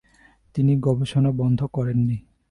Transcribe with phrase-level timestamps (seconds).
[0.55, 2.17] তিনি গবেষণা বন্ধ করেন নি।